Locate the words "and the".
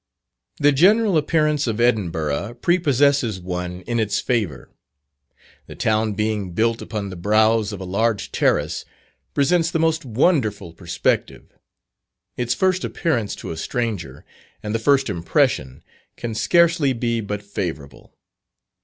14.63-14.79